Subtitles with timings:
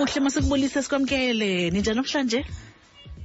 [0.00, 2.44] kuhle masikubulise sikwamkele ninjani namhlanje?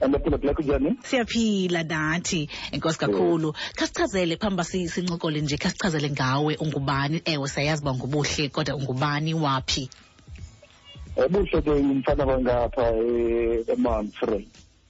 [0.01, 3.53] Andaphila phila kunjani siyaphila nathi enkosi kakhulu.
[3.77, 7.21] Khasichazele phambi si sincokole nje khasichazele ngawe ungubani?
[7.25, 9.89] Ewe siyayazi uba ngubuhle kodwa ungubani waphi?
[11.31, 12.91] Buhle ke ngumfana wangapha
[13.73, 14.47] emanfrey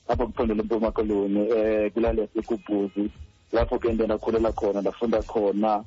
[0.08, 3.12] apho kuphondela empuma koloni um kulali yasekubhuzi
[3.54, 5.84] lapho ke nto ndakhulela khona ndafunda khona.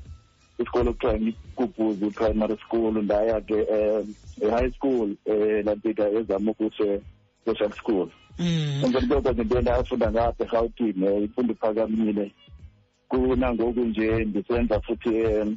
[0.58, 7.00] Isikolo kuthiwa ikubhuzi primary school ndaya ke um e-high school um lantika ezama ukuse
[7.44, 8.82] social school mm.
[8.84, 12.32] emveni koko ke nto ndafunda ngapha erhawutini um imfundo iphakamile
[13.08, 15.56] kunangoku nje ndisenza futhi um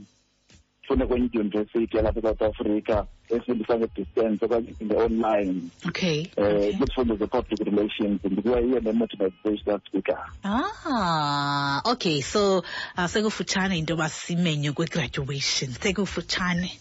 [0.92, 8.20] fune kwenye idyunivesithi yalapha eSouth Africa efundisa nge-distance okanye nge-online okay um kwizifundo ze-public relations
[8.24, 12.64] ndikuwa yiyo ne-motivational speaker ah okay so
[12.98, 16.72] uh, sekufutshane into yoba simenye kwe-graduation sekufutshane.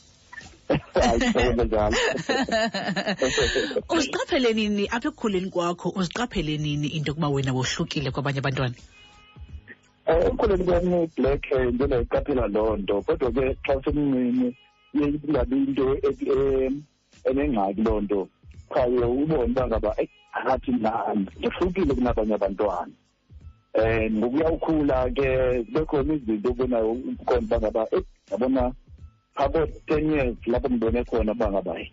[3.89, 8.75] Uziqaphele nini apha ekukhuleni kwakho uziqaphele nini into yokuba wena wohlukile kwabanye abantwana
[10.11, 14.49] um ekukhuleni kwami black um nto ndayiqaphela loo nto kodwa ke xa semncinci
[14.95, 16.83] iye ingabi into e- em,
[17.29, 18.29] enengxaki loo nto.
[18.75, 19.91] Qaye ubone uba ngaba
[20.33, 22.93] akathi nani ndihlukile kunabanye abantwana.
[23.75, 25.29] Um ngokuya ukhula ke
[25.63, 27.83] zibe khona izinto obonayo ukhona uba ngaba
[28.31, 28.73] yabona
[29.35, 31.91] phabo ten years lapho ngibone khona uba ngaba "Hey,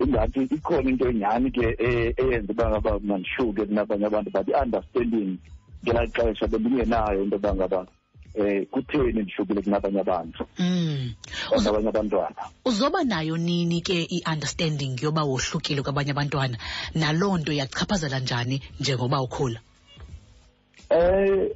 [0.00, 5.36] ingathi ikhona into nyhani ke e- eyenza uba ngaba mandihluke kunabanye abantu but i-understanding
[5.82, 7.86] ngelaa xesha bendingenayo into yoba ngaba
[8.34, 10.46] um kutheni ndihlukile kunabanye abantu?
[10.58, 11.14] Mm.
[11.52, 12.42] or nabanye abantwana.
[12.64, 16.56] uzoba nayo nini ke i-understanding yoba wohlukile kwabanye abantwana?
[16.94, 19.60] Naloo nto yakuchaphazela njani njengoba ukhula?
[20.90, 21.48] Um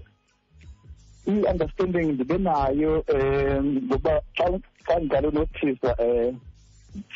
[1.26, 4.46] i-understanding ndibe nayo um ngoba xa
[4.86, 6.40] xa ndingalo nothisa um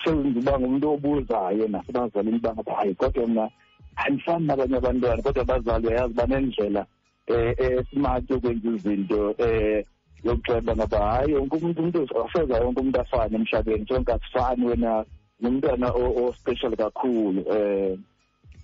[0.05, 3.51] sendiba ngumntu obuzayo nasebazalini uba ngaba hayi kodwa mna
[3.97, 6.87] andifani nabanye abantwana kodwa abazali uyayazi banendlela
[7.31, 9.83] um esmart yokwenza izinto um
[10.25, 15.05] yokuxeba ngaba hayi wonke umntu umntu afeza wonke umntu afane emhlabeni sonke asifani wena
[15.43, 17.99] ngumntwana o- ospecial kakhulu um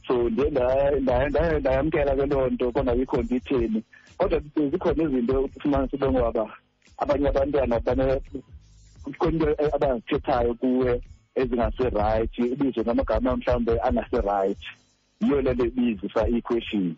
[0.07, 3.83] so ndiye nda- nda- nda- ndayamkela ke loo nto kodwa yikho nditheni
[4.19, 4.41] kodwa
[4.71, 6.45] zikhona izinto ufumanisa ube ngoba
[6.99, 8.21] abanye abantwana bane-
[9.05, 11.03] kukhona into abazithethayo kuwe
[11.35, 14.59] ezingase-right ibizwe ngamagama mhlawumbe angase-right
[15.21, 16.97] yiyo le nto ibizisa ii-questions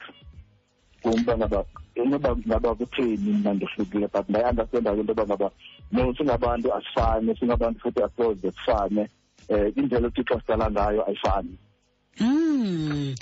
[1.02, 1.64] kum uba ngaba
[1.94, 5.50] inoba ngaba kutheni mna ndihlukile but ndayi-understanda ke into yoba ngaba
[5.92, 9.08] no singabantu asifane singabantu futhi asoze sifane
[9.48, 11.54] um indlela uthixo asidala ngayo ayifani.
[12.20, 13.14] Mm.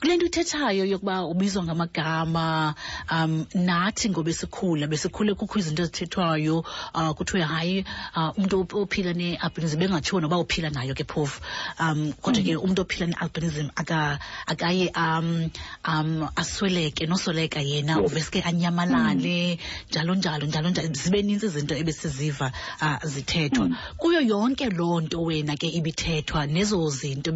[0.00, 2.74] Kule nto uthethayo yokuba ubizwa ngamagama
[3.10, 6.64] um nathi ngoba sikhula besikhule kukho izinto ezithethwayo
[6.94, 7.84] uh, kuthiwe hayi
[8.16, 11.40] uh, umuntu ophila ne-albinism bengatshiwo noba uphila nayo ke phofu.
[11.80, 15.50] Um kodwa ke umuntu ophila ne-albinism aka, akaye um,
[15.88, 18.10] um asweleke nosweleka yena Yes.
[18.12, 19.58] uveske anyamalale
[19.90, 22.52] njalo njalo njalo njalo zibe nintsi izinto ebesiziva
[22.82, 23.68] uh, zithethwa.
[23.96, 27.32] Kuyo yonke loo nto wena ke ibithethwa nezo zinto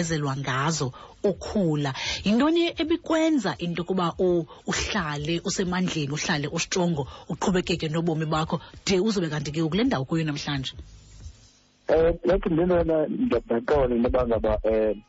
[0.00, 1.94] bekugezelwa ngazo ukhula.
[2.24, 4.14] Yintoni ebikwenza into yokuba
[4.66, 8.60] uhlale usemandleni uhlale ustrongo uqhubekeke nobomi bakho?
[8.86, 10.72] De uzobe kanti ke ukule ndawo kuyo namhlanje?
[11.88, 15.02] Um like ndinona ndiyabhaqole into yoba ngaba um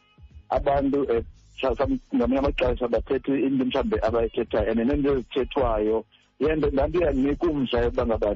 [0.49, 6.05] abantu um ngamanye amaxesha bathetha into mhlawumbi abayithethayo and nento ezithethwayo
[6.39, 8.35] yento ndanto iyandinika umdla yokuba ngaba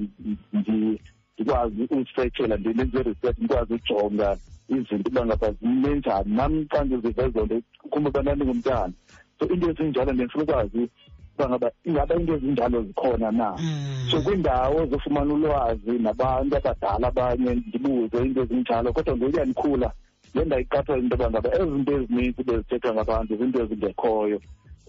[1.38, 4.38] ndikwazi uzifethela ndenze i-research ndikwazi ujonga
[4.70, 7.58] izinto uba ngaba zimenjani nam xa ndiziva ezo nto
[7.92, 8.94] khumbula uba ndandingumntana
[9.40, 10.90] so into ezinjalo ndifuna ukwazi
[11.36, 13.50] uba ngaba ingaba into ezinjalo zikhona na?
[13.60, 14.08] Mm.
[14.12, 19.92] so kwiindawo zofumana ulwazi nabantu abadala abanye ndibuze into ezinjalo kodwa ngokuya ndikhula
[20.30, 24.40] ndiye ndayiqaphela into yoba ngaba ezi zinto ezininzi bezithethwa ngabantu zinto ezingekhoyo.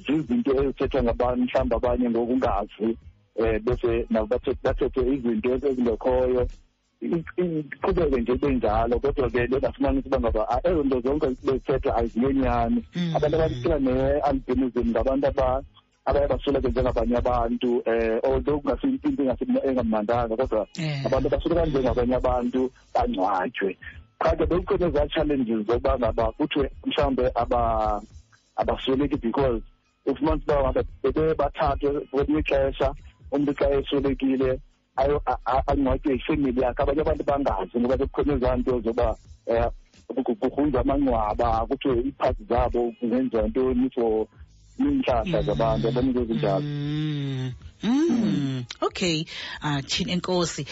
[0.07, 2.89] Zizinto ezithethwa ngabantu mhlawumbi abanye ngokungazi.
[3.39, 6.47] Um bese nabo bathethe izinto ezingekhoyo
[7.37, 12.81] iqhubeke nje ibe njalo kodwa ke bengafumani uba ngaba ah, ezo nto zonke bezithethwa aziyenyani
[12.97, 13.17] Mm.
[13.17, 15.63] abantu abaphila ne-albinism ngabantu aba
[16.07, 19.65] abaye basuleke njengabanye abantu um although kungasinto into engasi-
[20.37, 21.07] kodwa Eh.
[21.07, 23.77] abantu abasoleka njengabanye abantu bangcwatywe
[24.21, 27.25] qha ke bekukhona ezaa challenges zokuba ngaba kuthiwe mhlawumbe
[28.57, 29.63] abasweleki because
[30.07, 32.95] ufumanisa uba ngaba bebe bathathwe kwelinye ixesha
[33.33, 34.59] umntu xa eswelekile
[34.97, 36.83] ayo- a- a- angcwatywe yifemeli yakhe.
[36.83, 43.49] Abanye abantu bangazi ngoba bekukhona ezaa nto zoba um kugrunjwa amangcwaba kuthiwe iiphathi zabo kungenziwa
[43.49, 44.27] ntoni for
[44.81, 47.53] iintlahla zabantu abanikeza njalo Mm.
[47.83, 48.65] Mm.
[48.81, 49.25] Okay.
[49.63, 50.67] Ah Chin enkosi.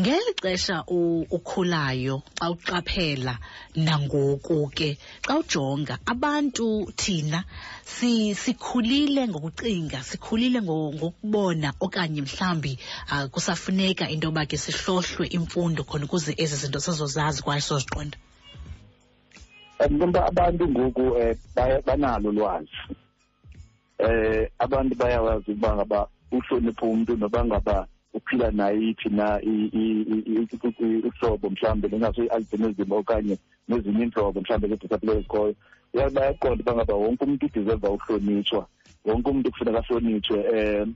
[0.00, 3.38] Ngeli xesha u- ukhulayo xa uqaphela
[3.76, 7.44] nangoku ke xa ujonga abantu thina
[7.84, 12.78] si sikhulile ngokucinga sikhulile ngo- ngokubona okanye mhlambi
[13.10, 18.18] ah, kusafuneka into yoba ke sihlohlwe imfundo khona ukuze ezi zinto sizozazi kwaye sizoziqonda.
[19.92, 21.34] ngoba abantu ngoku um
[21.86, 22.70] banalo ulwazi
[24.02, 30.46] eh abantu bayawazi ukuba ngaba uhlonipha umuntu noba ngaba uphila nayiphi na i- i- i-
[30.80, 33.36] i- uhlobo mhlawumbe lingaso i-albinism okanye
[33.68, 35.54] nezinye iintlobo mhlawumbe zedisability ezikhoyo
[35.94, 38.66] uya bayaqonda uba ngaba wonke umuntu udeserva uhlonitshwa
[39.04, 40.38] wonke umuntu kufuneka ahlonitshwe.
[40.52, 40.94] Um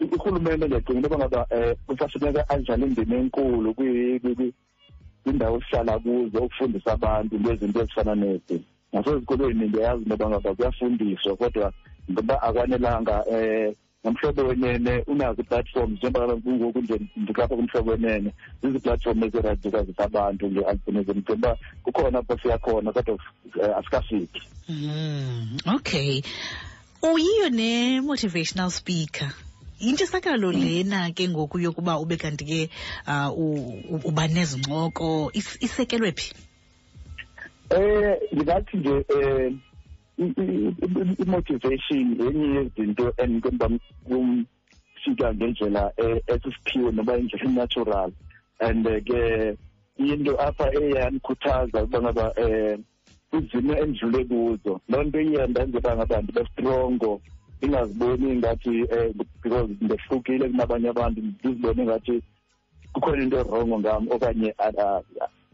[0.00, 4.54] urhulumente ndiyacinga into yoba ngaba um kusafuneka adlale indima enkulu kwi- kwi- kwi-
[5.22, 8.56] kwiindawo esihlala kuzo ukufundisa abantu ngezinto ezifana nezi.
[8.92, 11.72] Nasezikolweni ndiyayazi into yoba ngaba kuyafundiswa kodwa
[12.10, 13.74] ngoba akwanelanga um
[14.04, 20.50] nomhlobo wenene unazo ii-platforms njengoba kungoku nje ndilapha kumhlobo wenene zizi ii-platform ezirayithi ukwazisa abantu
[20.50, 23.20] nge-albinism ndicinga uba kukhona apho siyakhona kodwa um
[23.78, 26.22] asikafiki Mm, okay.
[27.02, 29.32] Uyiyo ne-motivational speaker.
[29.80, 32.70] Intshisakalo lena ke ngoku yokuba ube kanti ke
[33.08, 36.34] uh, u- u- uba nezincoko is- isekelwe phi?
[37.70, 38.18] Eh
[38.74, 39.58] nje eh i- i- i-
[40.20, 43.68] i-motivation yenye yezinto engikumba
[44.04, 48.12] kumfika ngendlela eh, esisiphiwe noba indlela natural.
[48.60, 49.56] And eh, ke
[49.98, 52.84] into apha eyandikhuthaza ukuba ngaba um
[53.32, 57.20] izimo endidlule kuzo loo nto iye ndenze uba ngaba ndibe strongo
[57.58, 59.12] ndingaziboni ngathi um
[59.42, 62.22] because ndehlukile kunabanye abantu ndizibone ngathi
[62.92, 65.02] kukhona into erongo ngam okanye a- a-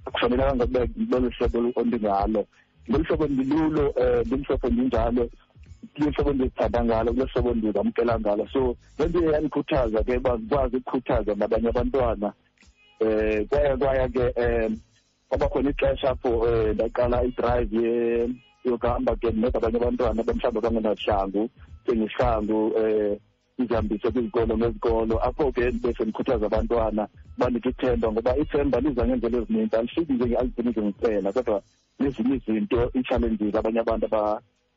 [0.06, 2.46] akufanelanga kube lolu hlobo ondingalo.
[2.90, 5.28] Ngolu hlobo ndilulo um ndimhlobo ndinjalo
[5.96, 8.46] kule hlobo ndizithanda ngalo kule hlobo ndizamkela ngalo.
[8.52, 8.58] So
[8.98, 12.32] loo nto yandikhuthaza ke uba ndikwazi ukukhuthaza nabanye abantwana
[13.00, 14.76] um kwaye kwaye ke um
[15.28, 18.28] kwabakhona ixesha apho um ndaqala idrive ye-
[18.64, 21.50] yokuhamba ke ndinceda abanye abantwana abamhlawumbi abangenahlangu
[21.86, 23.16] sengihlangu um
[23.58, 29.76] izihambise kwizikolo ngezikolo apho ke ndibe sendikhuthaza abantwana banike ithemba ngoba ithemba liza ngeendlela ezininzi
[29.76, 31.62] alifiki nje nge-albinism kuphela kodwa
[32.00, 34.06] nezinye izinto ii-challenges abanye abantu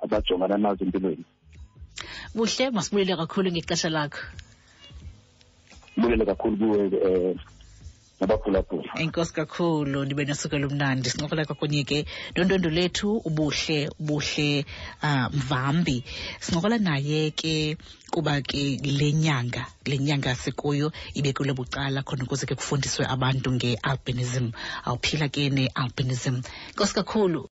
[0.03, 1.25] abajongana nazo empilweni
[2.35, 4.21] Buhle masibulele kakhulu ngexesha lakho.
[5.97, 7.35] bulele kakhulu kuwe um
[8.19, 11.09] nabaphulaphula Enkosi kakhulu ndibe nosuku olumnandi.
[11.09, 12.05] Sincokola kwakunye ke
[12.35, 14.65] nontondo lethu ubuhle ubuhle
[15.03, 16.03] uh, mvambi.
[16.39, 17.77] Sincokola naye ke
[18.11, 23.51] kuba ke le nyanga le nyanga sikuyo ibe kule bucala khona ukuze ke kufundiswe abantu
[23.55, 24.51] nge-albinism.
[24.85, 26.41] Awuphila ke ne-albinism.
[26.73, 27.47] Nkosi kakhulu